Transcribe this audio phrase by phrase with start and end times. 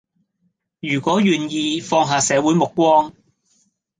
[0.79, 3.13] 如果願意放下社會目光